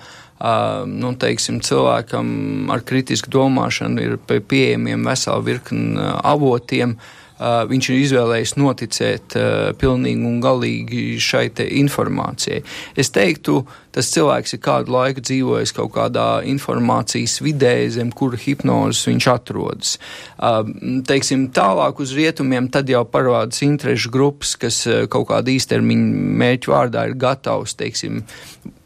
[0.87, 6.95] nu, teiksim, cilvēkam ar kritisku domāšanu ir pieejamiem vesela virkni avotiem.
[6.95, 9.44] Uh, viņš ir izvēlējies noticēt uh,
[9.81, 11.46] pilnīgi un galīgi šai
[11.81, 12.61] informācijai.
[13.00, 13.62] Es teiktu,
[13.94, 19.94] tas cilvēks ir kādu laiku dzīvojis kaut kādā informācijas vidē, zem kura hipnozes viņš atrodas.
[20.37, 20.62] Uh,
[21.09, 26.74] teiksim, tālāk uz rietumiem tad jau parādās interešu grupas, kas uh, kaut kāda īstermiņa mērķu
[26.74, 28.20] vārdā ir gatavs, teiksim,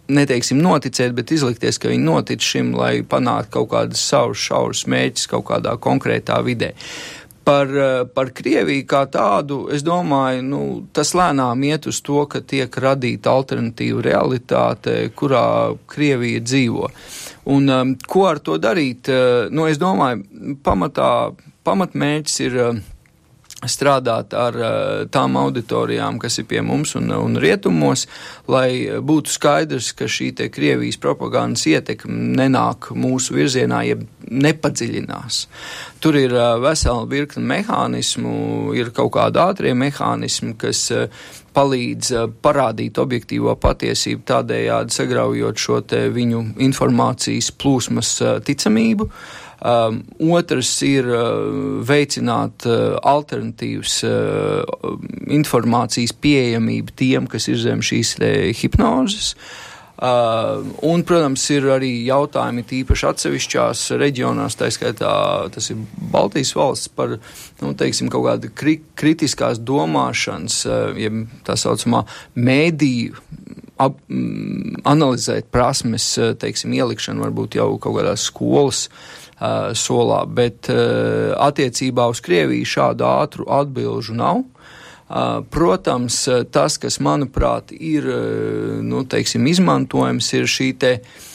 [0.08, 5.30] neteiksim noticēt, bet izlikties, ka viņi notic šim, lai panāktu kaut kādas savus šaurus mērķus
[5.32, 6.74] kaut kādā konkrētā vidē.
[7.44, 10.60] Par, eh, par Krieviju kā tādu, es domāju, nu,
[10.96, 16.88] tas lēnām iet uz to, ka tiek radīta alternatīva realitāte, kurā Krievija dzīvo.
[17.52, 19.10] Un um, ko ar to darīt?
[19.12, 20.24] Uh, nu, es domāju,
[20.64, 21.10] pamatā,
[21.68, 22.82] pamatmērķis ir uh,
[23.70, 24.70] strādāt ar uh,
[25.12, 28.06] tām auditorijām, kas ir pie mums un, un rietumos,
[28.50, 35.44] lai būtu skaidrs, ka šī Krievijas propagandas ietekme nenāk mūsu virzienā, jeb nepadziļinās.
[36.02, 40.88] Tur ir vesela virkne mehānismu, ir kaut kādi ātrie mehānismi, kas
[41.54, 42.10] palīdz
[42.42, 45.80] parādīt objektīvo patiesību, tādējādi sagraujot šo
[46.14, 48.16] viņu informācijas plūsmas
[48.48, 49.06] ticamību.
[49.06, 54.90] Uh, Um, otrs ir uh, veicināt uh, alternatīvas uh,
[55.32, 58.18] informācijas pieejamību tiem, kas ir zem šīs
[58.60, 59.30] hipnozes.
[59.94, 65.14] Uh, un, protams, ir arī jautājumi tīpaši atsevišķās reģionās, tā skaitā
[65.54, 65.80] tas ir
[66.12, 67.16] Baltijas valsts par,
[67.62, 72.02] nu, teiksim, kaut kādu kri kritiskās domāšanas, uh, jeb tā saucamā
[72.36, 73.16] mēdīju
[73.80, 80.70] ap, mm, analizēt prasmes, uh, teiksim, ielikšanu varbūt jau kaut kādās skolas uh, solā, bet
[80.72, 84.44] uh, attiecībā uz Krieviju šādu ātru atbilžu nav.
[85.52, 86.16] Protams,
[86.50, 88.06] tas, kas manuprāt ir
[88.82, 91.33] nu, teiksim, izmantojams, ir šī te, uh,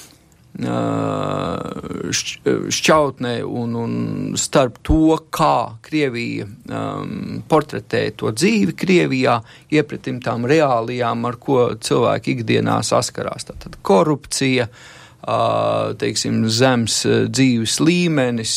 [2.70, 3.94] šķautne un, un
[4.40, 9.40] starp to, kā Krievija um, portretē to dzīvi Krievijā,
[9.72, 13.48] iepratim tām reālijām, ar ko cilvēki ikdienā saskarās.
[13.48, 15.00] Tātad korupcija, uh,
[16.00, 18.56] teiksim, zems dzīves līmenis,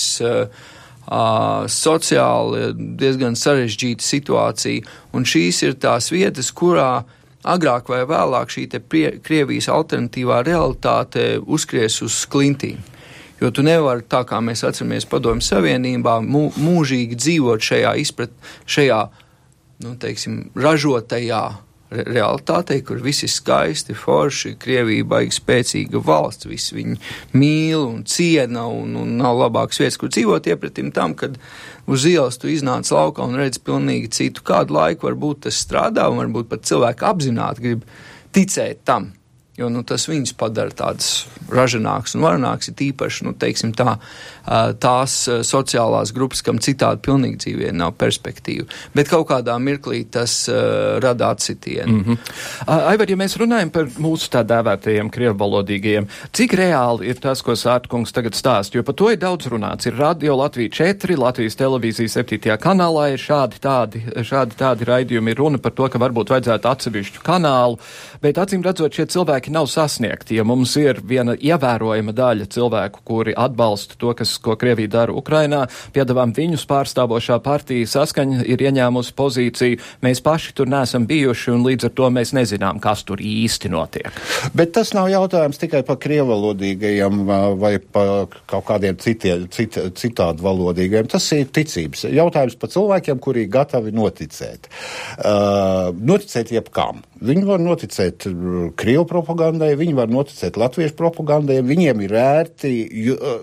[1.72, 4.84] sociāli diezgan sarežģīta situācija.
[5.12, 7.04] Un šīs ir tās vietas, kurā
[7.42, 12.80] agrāk vai vēlāk šī prie, Krievijas alternatīvā realitāte uzkries uz klintīm.
[13.42, 18.30] Jo tu nevari, tā kā mēs atceramies Padomju Savienībā, mū, mūžīgi dzīvot šajā izprat,
[18.70, 19.00] šajā,
[19.82, 21.42] nu, teiksim, ražotajā
[21.92, 26.98] realitātei, kur viss ir skaisti, forši, Krievija baigi spēcīga valsts, visi viņu
[27.38, 31.38] mīl un ciena un, un nav labāks vietas, kur dzīvot iepratim tam, kad
[31.86, 36.22] uz ielas tu iznāc laukā un redz pilnīgi citu kādu laiku, varbūt tas strādā un
[36.24, 37.90] varbūt pat cilvēki apzināti grib
[38.32, 39.12] ticēt tam.
[39.60, 43.96] Jo nu, tas viņus padara tādus ražīgākus un varonākus, ir īpaši nu, tā,
[44.80, 48.64] tās sociālās grupas, kam citādi pilnīgi dzīvē nav perspektīva.
[48.96, 51.92] Bet kaut kādā mirklī tas uh, rada atsitienu.
[51.92, 52.16] Mm -hmm.
[52.66, 58.12] Aivar, ja mēs runājam par mūsu tā dēvētajiem krievvalodīgajiem, cik reāli ir tas, ko Sārtkungs
[58.12, 58.74] tagad stāst?
[58.74, 59.86] Jo par to ir daudz runāts.
[59.86, 62.56] Ir radio Latvija 4, Latvijas televīzija 7.
[62.56, 65.30] kanālā ir šādi tādi, šādi tādi raidījumi.
[65.30, 67.78] Ir runa par to, ka varbūt vajadzētu atsevišķu kanālu,
[68.22, 70.36] bet acīm redzot, šie cilvēki cilvēki nav sasniegti.
[70.36, 75.68] Ja mums ir viena ievērojama daļa cilvēku, kuri atbalsta to, kas, ko Krievija dara Ukrainā,
[75.92, 81.88] piedāvām viņus pārstāvošā partija saskaņa ir ieņēmusi pozīciju, mēs paši tur neesam bijuši un līdz
[81.88, 84.12] ar to mēs nezinām, kas tur īsti notiek.
[84.54, 87.24] Bet tas nav jautājums tikai par krievalodīgajiem
[87.58, 91.10] vai par kaut kādiem citiem, cit, citādi valodīgajiem.
[91.10, 94.70] Tas ir ticības jautājums par cilvēkiem, kuri gatavi noticēt.
[95.18, 97.02] Uh, noticēt jebkam.
[97.22, 98.26] Viņi var noticēt
[98.78, 102.72] Krievu propagandai, viņi var noticēt latviešu propagandai, viņiem ir ērti,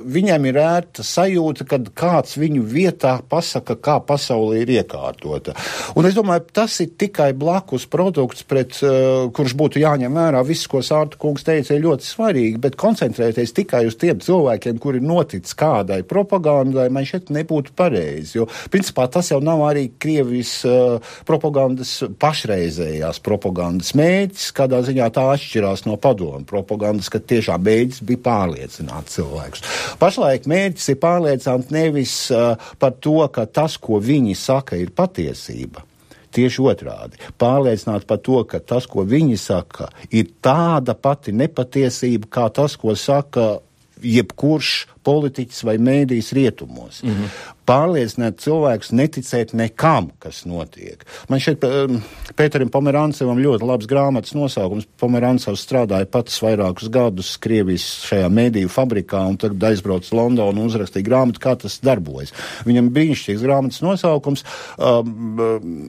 [0.03, 5.55] viņiem ir ērta sajūta, kad kāds viņu vietā pasaka, kā pasaule ir iekārtota.
[5.95, 10.43] Un es domāju, tas ir tikai blakus produkts, pret, uh, kurš būtu jāņem vērā.
[10.47, 14.99] Viss, ko Sārta kungs teica, ir ļoti svarīgi, bet koncentrēties tikai uz tiem cilvēkiem, kuri
[15.03, 18.35] notic kādai propagandai, man šeit nebūtu pareizi.
[18.41, 25.09] Jo, principā, tas jau nav arī Krievijas uh, propagandas pašreizējās propagandas propagandas mēģis, kādā ziņā
[25.13, 29.61] tā atšķirās no padomu propagandas, ka tiešām mēģis bija pārliecināt cilvēkus.
[29.99, 35.85] Pašlaik mēģis ir pārliecināt nevis uh, par to, ka tas, ko viņi saka, ir patiesība.
[36.33, 42.49] Tieši otrādi- pārliecināt par to, ka tas, ko viņi saka, ir tāda pati nepatiesība, kā
[42.53, 43.59] tas, ko saka
[44.03, 44.73] jebkurš
[45.05, 47.01] politiķis vai mēdījis rietumos.
[47.03, 47.37] Mm -hmm.
[47.69, 51.05] Pārliecināt cilvēkus neticēt nekam, kas notiek.
[51.29, 52.01] Man šeit um,
[52.35, 54.87] Pēterim Pomerancevam ļoti labs grāmatas nosaukums.
[54.99, 61.05] Pomeranцevs strādāja pats vairākus gadus Krievijas šajā mēdīju fabrikā un tad aizbrauca Londonu un uzrakstīja
[61.05, 62.33] grāmatu, kā tas darbojas.
[62.65, 64.43] Viņam brīnišķīgs grāmatas nosaukums.
[64.77, 65.87] Um, um,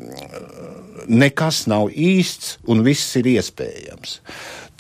[1.09, 4.21] nekas nav īsts un viss ir iespējams.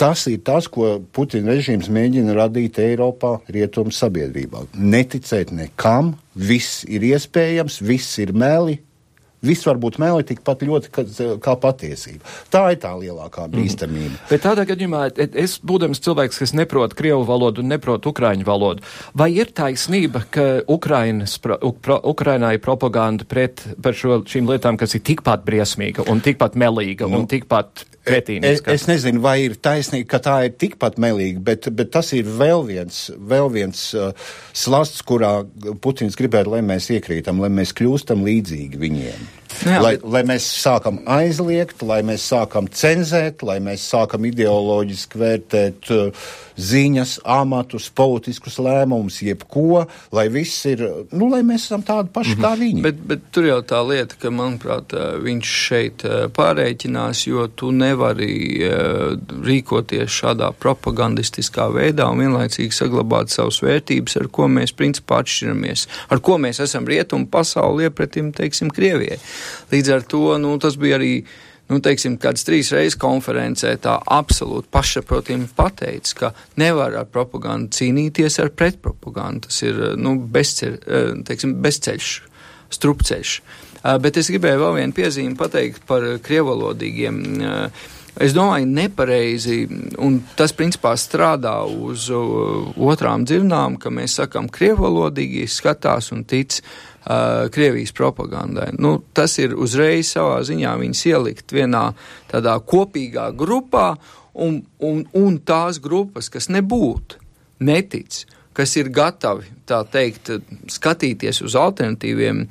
[0.00, 4.64] Tas ir tas, ko Putina režīms mēģina radīt Eiropā, rietumu sabiedrībā.
[4.72, 8.78] Neticēt nekam, viss ir iespējams, viss ir meli,
[9.40, 11.02] Viss var būt meli tikpat ļoti kā,
[11.40, 12.20] kā patiesība.
[12.52, 13.54] Tā ir tā lielākā mhm.
[13.56, 14.12] bīstamība.
[14.12, 14.26] Mm.
[14.28, 18.84] Bet tādā gadījumā es, būdams cilvēks, kas neprot krievu valodu un neprot ukraiņu valodu,
[19.16, 24.94] vai ir taisnība, ka Ukrainas, Ukra, Ukrainā ir propaganda pret par šo, šīm lietām, kas
[24.98, 27.86] ir tikpat briesmīga un tikpat melīga nu, un tikpat
[28.48, 32.24] Es, es nezinu, vai ir taisnība, ka tā ir tikpat melīga, bet, bet tas ir
[32.24, 34.14] vēl viens, vēl viens uh,
[34.56, 35.42] slasts, kurā
[35.84, 39.28] Putins gribētu, lai mēs iekrītam, lai mēs kļūstam līdzīgi viņiem.
[39.66, 40.06] Jā, lai, bet...
[40.16, 47.16] lai mēs sākam aizliegt, lai mēs sākam cenzēt, lai mēs sākam ideoloģiski vērtēt uh, ziņas,
[47.24, 52.44] amatus, politiskus lēmumus, jebko, lai viss ir, nu, lai mēs esam tādi paši mm -hmm.
[52.44, 52.82] kā viņi.
[52.84, 57.72] Bet, bet tur jau tā lieta, ka, manuprāt, uh, viņš šeit uh, pārēķinās, jo tu
[57.72, 58.32] nevari
[58.68, 65.86] uh, rīkoties šādā propagandistiskā veidā un vienlaicīgi saglabāt savas vērtības, ar ko mēs principā atšķiramies,
[66.08, 69.18] ar ko mēs esam rietumu pasauli iepretim, teiksim, Krievijai.
[69.72, 71.24] Līdz ar to nu, tas bija arī
[71.70, 78.40] nu, teiksim, kāds trīs reizes konferencē tā absolūti pašsaprotami pateicis, ka nevar ar propagandu cīnīties
[78.42, 79.46] ar pretpropagandu.
[79.48, 82.10] Tas ir nu, bezceļ, eh, teiksim, bezceļš,
[82.74, 83.40] strupceļš.
[83.84, 87.42] Eh, bet es gribēju vēl vienu piezīmi pateikt par krievalodīgiem.
[87.42, 87.70] Eh,
[88.20, 96.10] es domāju, nepareizi, un tas principā strādā uz otrām dzirnām, ka mēs sakām, krievalodīgi skatās
[96.12, 96.89] un tic uh,
[97.50, 98.70] Krievijas propagandai.
[98.78, 101.90] Nu, tas ir uzreiz savā ziņā viņas ielikt vienā
[102.30, 103.94] tādā kopīgā grupā,
[104.34, 107.18] un, un, un tās grupas, kas nebūtu,
[107.66, 108.22] netic,
[108.56, 110.32] kas ir gatavi, tā teikt,
[110.70, 112.44] skatīties uz alternatīviem,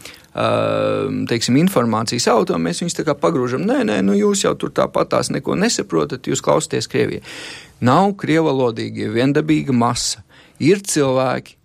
[1.30, 5.32] teiksim, informācijas avotiem, mēs viņus tā kā pagrūžam, nē, nē, nu jūs jau tur tāpatās
[5.36, 7.24] neko nesaprotat, jūs klausieties Krievijai.
[7.86, 10.24] Nav krievalodīgie viendabīga masa.
[10.60, 11.56] Ir cilvēki,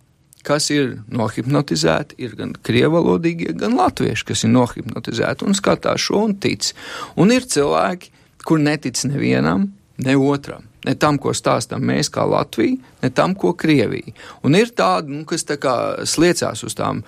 [0.45, 6.37] kas ir nohipnotizēti, ir gan krievalodīgie, gan latvieši, kas ir nohipnotizēti un skatās šo un
[6.41, 6.71] tic.
[7.19, 8.13] Un ir cilvēki,
[8.45, 10.65] kur netic nevienam, ne otram.
[10.85, 14.13] Ne tam, ko stāstām mēs, kā Latvija, ne tam, ko Krievija.
[14.45, 15.57] Un ir tādi, nu, kas tā
[16.05, 17.01] sliecās uz tām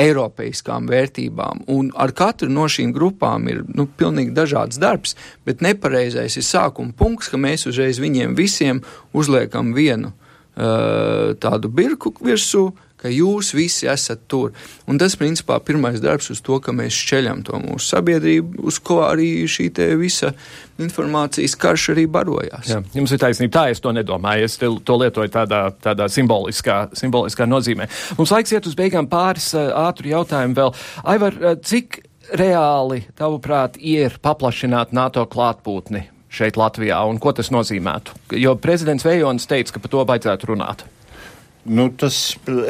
[0.00, 5.14] eiropeiskām vērtībām, un ar katru no šīm grupām ir nu, pilnīgi dažāds darbs,
[5.46, 8.82] bet nepareizais ir sākuma punkts, ka mēs uzreiz viņiem visiem
[9.14, 10.29] uzliekam vienu uh,
[10.60, 12.68] tādu birku virsū,
[13.00, 14.52] ka jūs visi esat tur.
[14.90, 18.80] Un tas, principā, ir pirmais darbs uz to, ka mēs šķeļam to mūsu sabiedrību, uz
[18.84, 19.70] ko arī šī
[20.00, 20.34] visa
[20.80, 22.68] informācijas karš arī barojās.
[22.70, 24.44] Jā, jums ir taisnība, tā es to nedomāju.
[24.44, 27.88] Es to lietoju tādā, tādā simboliskā, simboliskā nozīmē.
[28.18, 30.72] Mums laiks iet uz beigām pāris uh, ātru jautājumu vēl.
[31.14, 32.02] Aivar, uh, cik
[32.36, 38.16] reāli, tavuprāt, ir paplašināt NATO klātbūtni šeit Latvijā un ko tas nozīmētu?
[38.38, 40.86] Jo prezidents Vējons teica, ka par to vajadzētu runāt.
[41.68, 42.16] Nu, tas,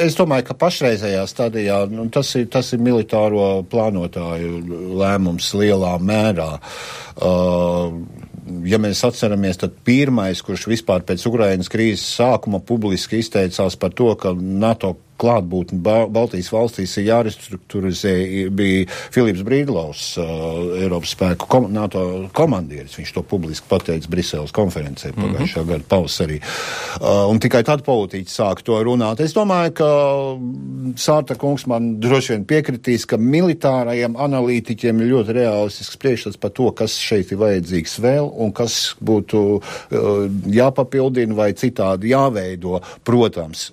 [0.03, 4.59] es domāju, ka pašreizējā stadijā nu, tas, ir, tas ir militāro plānotāju
[4.99, 6.49] lēmums lielā mērā.
[7.15, 7.95] Uh,
[8.67, 14.11] ja mēs atceramies, tad pirmais, kurš vispār pēc Ukrainas krīzes sākuma publiski izteicās par to,
[14.19, 18.13] ka NATO klātbūtni ba Baltijas valstīs ir jārestruktūrizē,
[18.55, 22.03] bija Filips Brīdlaus, uh, Eiropas spēku kom NATO
[22.35, 22.97] komandieris.
[22.99, 25.21] Viņš to publiski pateica Briseles konferencē mhm.
[25.21, 25.71] pagājušā mm -hmm.
[25.71, 26.39] gada pavasarī.
[26.99, 29.21] Uh, un tikai tad politiķi sāk to runāt.
[29.21, 29.89] Es domāju, ka
[30.95, 36.71] Sārta kungs man droši vien piekritīs, ka militārajiem analītiķiem ir ļoti realistisks priekšstats par to,
[36.71, 39.61] kas šeit ir vajadzīgs vēl un kas būtu uh,
[40.45, 42.81] jāpapildina vai citādi jāveido.
[43.03, 43.71] Protams,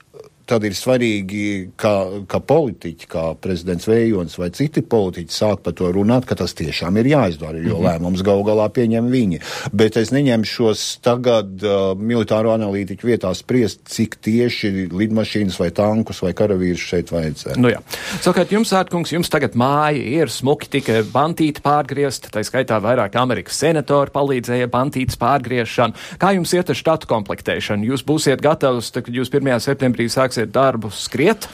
[0.48, 1.44] tad ir svarīgi,
[1.78, 6.54] ka, ka politiķi, kā prezidents Vējons vai citi politiķi sāk par to runāt, ka tas
[6.58, 7.88] tiešām ir jāizdara, jo mm -hmm.
[7.88, 9.40] lēmums gal galā pieņem viņi.
[9.72, 16.32] Bet es neņemšos tagad uh, militāro analītiķu vietā spriest, cik tieši lidmašīnas vai tankus vai
[16.32, 17.60] karavīrus šeit vajadzētu.
[17.60, 17.82] Nu jā.
[18.20, 23.58] Savukārt jums, Ārkungs, jums tagad māja ir smuki tika bantīti pārgriezt, tā skaitā vairāk Amerikas
[23.58, 25.94] senatori palīdzēja bantītas pārgriešanu.
[26.18, 27.84] Kā jums iet ar štatu komplektēšanu?
[27.92, 29.60] Jūs būsiet gatavs, tad, kad jūs 1.
[29.60, 31.48] septembrī sāksiet sāksiet darbu skriet?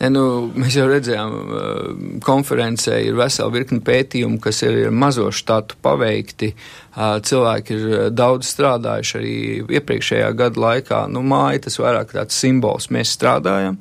[0.00, 5.76] Ne, nu, mēs jau redzējām, uh, konferencē ir vesela virkni pētījumu, kas ir mazo štatu
[5.82, 6.54] paveikti.
[6.96, 9.34] Uh, cilvēki ir daudz strādājuši arī
[9.76, 11.02] iepriekšējā gada laikā.
[11.12, 12.88] Nu, māja tas vairāk tāds simbols.
[12.90, 13.76] Mēs strādājam.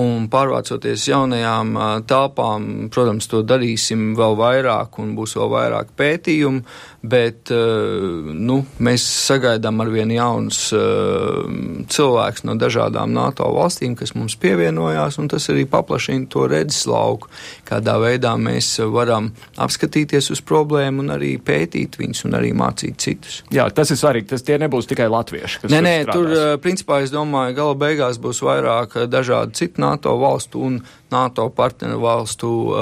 [0.00, 1.74] Un pārvācoties jaunajām
[2.08, 6.62] telpām, protams, to darīsim vēl vairāk un būs vēl vairāk pētījumu,
[7.12, 10.62] bet nu, mēs sagaidām arvien jaunus
[11.92, 17.28] cilvēkus no dažādām NATO valstīm, kas mums pievienojās, un tas arī paplašina to redzeslauku,
[17.68, 19.28] kādā veidā mēs varam
[19.60, 23.42] apskatīties uz problēmu un arī pētīt viņus un arī mācīt citus.
[23.52, 24.30] Jā, tas ir svarīgi.
[24.32, 25.66] Tas tie nebūs tikai latvieši.
[25.68, 26.32] Nē, nē, tur
[26.64, 30.78] principā es domāju, gala beigās būs vairāk dažādi citi NATO valstu un
[31.12, 32.78] NATO partneru valstu uh,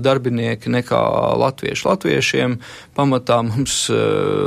[0.00, 1.00] darbinieki nekā
[1.42, 1.86] latvieši.
[1.88, 2.56] Latviešiem
[2.96, 3.98] pamatā mums uh,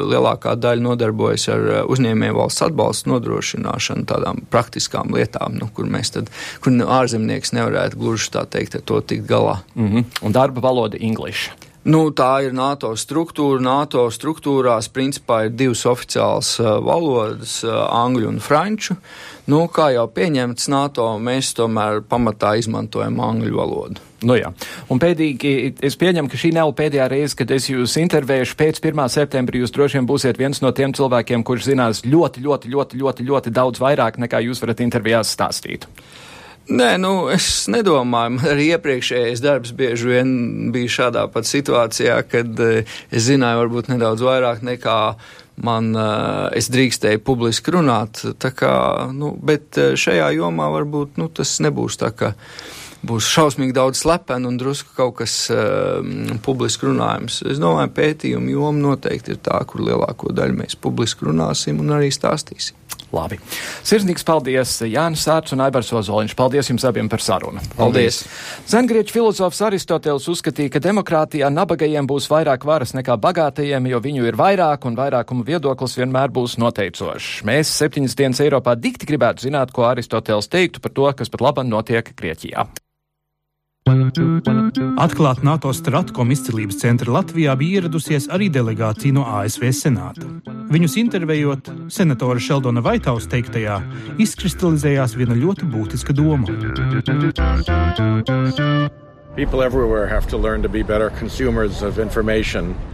[0.09, 6.15] lielākā daļa nodarbojas ar uh, uzņēmēju valsts atbalstu nodrošināšanu, tādām praktiskām lietām, nu, kur mēs
[6.17, 6.33] tad,
[6.63, 9.59] kur ārzemnieks nevarētu gluži tā teikt ar to tikt galā.
[9.75, 10.05] Mm -hmm.
[10.21, 11.51] Un darba valoda English.
[11.87, 13.61] Nu, tā ir NATO struktūra.
[13.63, 17.71] NATO struktūrās principā ir divas oficiālas uh, valodas uh,-
[18.03, 18.97] angļu un franču.
[19.47, 24.03] Nu, kā jau pieņemts NATO, mēs tomēr pamatā izmantojam angļu valodu.
[24.27, 24.49] Nu jā.
[24.91, 25.51] Un pēdīgi,
[25.87, 28.57] es pieņemu, ka šī nav pēdējā reize, kad es jūs intervēšu.
[28.59, 29.03] Pēc 1.
[29.13, 33.27] septembra jūs droši vien būsiet viens no tiem cilvēkiem, kurš zinās ļoti, ļoti, ļoti, ļoti,
[33.29, 35.87] ļoti daudz vairāk nekā jūs varat intervijās stāstīt.
[36.67, 38.41] Nē, nu, es nedomāju.
[38.51, 40.31] Arī iepriekšējais darbs bieži vien
[40.75, 44.97] bija šādā pat situācijā, kad uh, es zināju varbūt nedaudz vairāk nekā
[45.63, 48.21] man uh, es drīkstēju publiski runāt.
[48.37, 48.73] Kā,
[49.13, 52.33] nu, bet eh, šajā jomā varbūt nu, tas nebūs tā, ka
[53.07, 56.01] būs šausmīgi daudz slepenu un drusku kaut kas uh,
[56.45, 57.43] publiski runājams.
[57.53, 62.11] Es domāju, pētījumu joma noteikti ir tā, kur lielāko daļu mēs publiski runāsim un arī
[62.13, 62.75] stāstīsim.
[63.15, 63.39] Labi.
[63.87, 66.35] Sirsnīgs paldies Jānis Sārts un Aibars Ozoliņš.
[66.37, 67.61] Paldies jums abiem par sarunu.
[67.77, 68.23] Paldies.
[68.67, 74.39] Zengrieķu filozofs Aristoteles uzskatīja, ka demokrātijā nabagajiem būs vairāk varas nekā bagātajiem, jo viņu ir
[74.39, 77.45] vairāk un vairākuma viedoklis vienmēr būs noteicošs.
[77.47, 81.71] Mēs septiņas dienas Eiropā dikti gribētu zināt, ko Aristoteles teiktu par to, kas pat labam
[81.71, 82.67] notiek Grieķijā.
[83.87, 90.27] Atklāt NATO Stratkom izcilības centra Latvijā bija ieradusies arī delegācija no ASV Senāta.
[90.73, 93.79] Viņus intervējot, senatora Sheldona Vaitaus teiktajā,
[94.19, 96.51] izkristalizējās viena ļoti būtiska doma.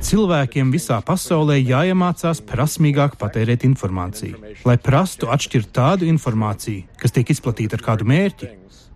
[0.04, 7.80] Cilvēkiem visā pasaulē jāiemācās prasmīgāk patērēt informāciju, lai prastu atšķirt tādu informāciju, kas tiek izplatīta
[7.80, 8.50] ar kādu mērķi,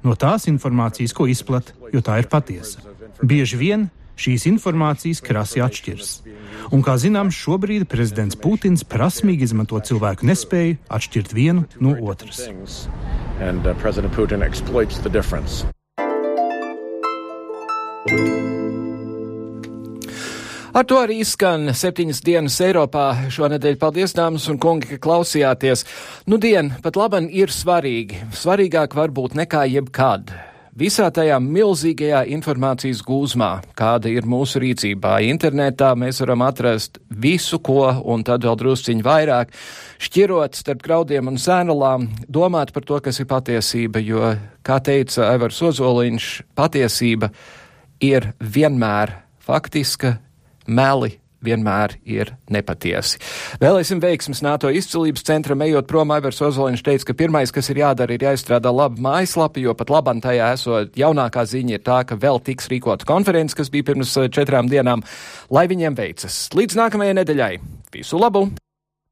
[0.04, 2.84] no tās informācijas, ko izplata, jo tā ir patiesa.
[3.24, 3.88] Bieži vien
[4.20, 6.12] šīs informācijas krasi atšķiras.
[6.76, 12.44] Un, kā zināms, šobrīd prezidents Putins prasmīgi izmanto cilvēku nespēju atšķirt vienu no otras.
[13.40, 13.72] And, uh,
[20.78, 23.80] Ar to arī izskan septiņas dienas Eiropā šonadēļ.
[23.82, 25.82] Paldies, dāmas un kungi, ka klausījāties.
[26.30, 28.20] Nu, dien pat laban ir svarīgi.
[28.38, 30.30] Svarīgāk varbūt nekā jebkad.
[30.78, 37.90] Visā tajā milzīgajā informācijas gūzmā, kāda ir mūsu rīcībā, internetā mēs varam atrast visu, ko,
[38.06, 39.58] un tad vēl drusciņi vairāk,
[39.98, 45.64] šķirot starp graudiem un sēnalām, domāt par to, kas ir patiesība, jo, kā teica Aivars
[45.72, 47.66] Ozoliņš, patiesība ir
[48.40, 49.16] vienmēr
[49.48, 50.18] faktiska,
[50.68, 53.20] meli vienmēr ir nepatiesi.
[53.62, 58.18] Vēlēsim veiksmes NATO izcilības centram, ejot prom, Aivars Ozoliņš teica, ka pirmais, kas ir jādara,
[58.18, 62.42] ir jāizstrādā laba mājaslapa, jo pat labam tajā esot jaunākā ziņa ir tā, ka vēl
[62.44, 65.06] tiks rīkota konferences, kas bija pirms četrām dienām,
[65.54, 66.48] lai viņiem veicas.
[66.58, 67.54] Līdz nākamajai nedēļai.
[67.94, 68.50] Visu labu!